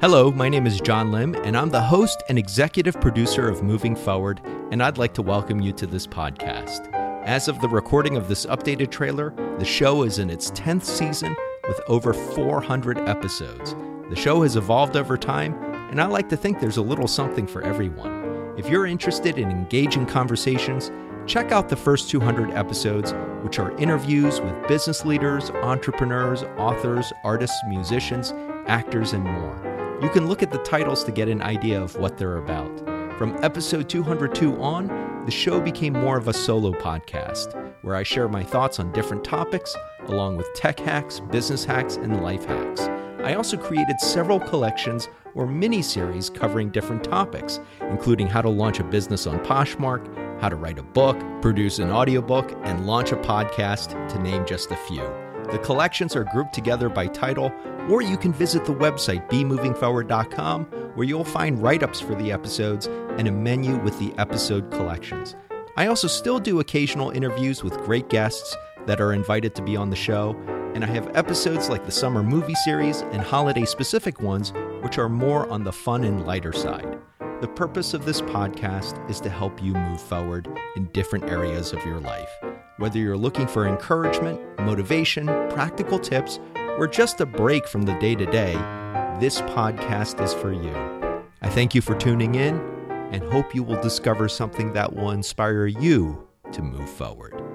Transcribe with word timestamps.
Hello, 0.00 0.32
my 0.32 0.48
name 0.48 0.66
is 0.66 0.80
John 0.80 1.12
Lim, 1.12 1.34
and 1.44 1.54
I'm 1.54 1.68
the 1.68 1.82
host 1.82 2.22
and 2.30 2.38
executive 2.38 2.98
producer 3.02 3.50
of 3.50 3.62
Moving 3.62 3.94
Forward, 3.94 4.40
and 4.70 4.82
I'd 4.82 4.96
like 4.96 5.12
to 5.12 5.20
welcome 5.20 5.60
you 5.60 5.74
to 5.74 5.86
this 5.86 6.06
podcast. 6.06 6.90
As 7.26 7.48
of 7.48 7.60
the 7.60 7.68
recording 7.68 8.16
of 8.16 8.26
this 8.26 8.46
updated 8.46 8.90
trailer, 8.90 9.34
the 9.58 9.64
show 9.66 10.04
is 10.04 10.18
in 10.18 10.30
its 10.30 10.52
10th 10.52 10.84
season 10.84 11.36
with 11.68 11.78
over 11.86 12.14
400 12.14 12.96
episodes. 13.00 13.76
The 14.08 14.16
show 14.16 14.40
has 14.40 14.56
evolved 14.56 14.96
over 14.96 15.18
time, 15.18 15.52
and 15.90 16.00
I 16.00 16.06
like 16.06 16.30
to 16.30 16.36
think 16.36 16.60
there's 16.60 16.78
a 16.78 16.82
little 16.82 17.06
something 17.06 17.46
for 17.46 17.62
everyone. 17.62 18.54
If 18.56 18.70
you're 18.70 18.86
interested 18.86 19.36
in 19.36 19.50
engaging 19.50 20.06
conversations, 20.06 20.90
check 21.26 21.52
out 21.52 21.68
the 21.68 21.76
first 21.76 22.08
200 22.08 22.52
episodes, 22.52 23.12
which 23.42 23.58
are 23.58 23.76
interviews 23.76 24.40
with 24.40 24.66
business 24.66 25.04
leaders, 25.04 25.50
entrepreneurs, 25.50 26.42
authors, 26.56 27.12
artists, 27.22 27.60
musicians, 27.68 28.32
actors, 28.66 29.12
and 29.12 29.24
more. 29.24 29.69
You 30.02 30.08
can 30.08 30.28
look 30.28 30.42
at 30.42 30.50
the 30.50 30.58
titles 30.58 31.04
to 31.04 31.12
get 31.12 31.28
an 31.28 31.42
idea 31.42 31.78
of 31.78 31.94
what 31.96 32.16
they're 32.16 32.38
about. 32.38 32.78
From 33.18 33.36
episode 33.44 33.90
202 33.90 34.56
on, 34.56 34.86
the 35.26 35.30
show 35.30 35.60
became 35.60 35.92
more 35.92 36.16
of 36.16 36.26
a 36.26 36.32
solo 36.32 36.72
podcast 36.72 37.54
where 37.82 37.96
I 37.96 38.02
share 38.02 38.26
my 38.26 38.42
thoughts 38.42 38.80
on 38.80 38.92
different 38.92 39.24
topics, 39.24 39.76
along 40.06 40.38
with 40.38 40.52
tech 40.54 40.80
hacks, 40.80 41.20
business 41.20 41.66
hacks, 41.66 41.96
and 41.96 42.22
life 42.22 42.46
hacks. 42.46 42.80
I 43.22 43.34
also 43.34 43.58
created 43.58 44.00
several 44.00 44.40
collections 44.40 45.10
or 45.34 45.46
mini 45.46 45.82
series 45.82 46.30
covering 46.30 46.70
different 46.70 47.04
topics, 47.04 47.60
including 47.82 48.26
how 48.26 48.40
to 48.40 48.48
launch 48.48 48.80
a 48.80 48.84
business 48.84 49.26
on 49.26 49.38
Poshmark, 49.40 50.40
how 50.40 50.48
to 50.48 50.56
write 50.56 50.78
a 50.78 50.82
book, 50.82 51.18
produce 51.42 51.78
an 51.78 51.90
audiobook, 51.90 52.52
and 52.62 52.86
launch 52.86 53.12
a 53.12 53.16
podcast, 53.16 54.08
to 54.08 54.18
name 54.18 54.46
just 54.46 54.70
a 54.70 54.76
few. 54.76 55.29
The 55.50 55.58
collections 55.58 56.14
are 56.14 56.24
grouped 56.24 56.52
together 56.52 56.88
by 56.88 57.08
title, 57.08 57.52
or 57.88 58.02
you 58.02 58.16
can 58.16 58.32
visit 58.32 58.64
the 58.64 58.74
website 58.74 59.28
bemovingforward.com 59.28 60.64
where 60.94 61.06
you'll 61.06 61.24
find 61.24 61.60
write 61.60 61.82
ups 61.82 62.00
for 62.00 62.14
the 62.14 62.30
episodes 62.30 62.86
and 63.18 63.26
a 63.26 63.32
menu 63.32 63.76
with 63.78 63.98
the 63.98 64.12
episode 64.16 64.70
collections. 64.70 65.34
I 65.76 65.86
also 65.86 66.08
still 66.08 66.38
do 66.38 66.60
occasional 66.60 67.10
interviews 67.10 67.64
with 67.64 67.78
great 67.78 68.08
guests 68.08 68.56
that 68.86 69.00
are 69.00 69.12
invited 69.12 69.54
to 69.56 69.62
be 69.62 69.76
on 69.76 69.90
the 69.90 69.96
show, 69.96 70.36
and 70.74 70.84
I 70.84 70.88
have 70.88 71.16
episodes 71.16 71.68
like 71.68 71.84
the 71.84 71.90
summer 71.90 72.22
movie 72.22 72.54
series 72.54 73.00
and 73.00 73.20
holiday 73.20 73.64
specific 73.64 74.20
ones, 74.20 74.52
which 74.82 74.98
are 74.98 75.08
more 75.08 75.48
on 75.50 75.64
the 75.64 75.72
fun 75.72 76.04
and 76.04 76.26
lighter 76.26 76.52
side. 76.52 76.98
The 77.40 77.48
purpose 77.48 77.94
of 77.94 78.04
this 78.04 78.20
podcast 78.20 79.08
is 79.10 79.20
to 79.22 79.30
help 79.30 79.62
you 79.62 79.72
move 79.72 80.00
forward 80.00 80.48
in 80.76 80.84
different 80.92 81.24
areas 81.30 81.72
of 81.72 81.84
your 81.84 81.98
life. 81.98 82.30
Whether 82.80 82.98
you're 82.98 83.14
looking 83.14 83.46
for 83.46 83.68
encouragement, 83.68 84.40
motivation, 84.60 85.26
practical 85.50 85.98
tips, 85.98 86.40
or 86.78 86.86
just 86.86 87.20
a 87.20 87.26
break 87.26 87.68
from 87.68 87.82
the 87.82 87.92
day 87.98 88.14
to 88.14 88.24
day, 88.24 88.54
this 89.20 89.42
podcast 89.42 90.24
is 90.24 90.32
for 90.32 90.50
you. 90.50 90.72
I 91.42 91.50
thank 91.50 91.74
you 91.74 91.82
for 91.82 91.94
tuning 91.94 92.36
in 92.36 92.58
and 93.12 93.22
hope 93.24 93.54
you 93.54 93.62
will 93.62 93.78
discover 93.82 94.30
something 94.30 94.72
that 94.72 94.96
will 94.96 95.10
inspire 95.10 95.66
you 95.66 96.26
to 96.52 96.62
move 96.62 96.88
forward. 96.88 97.49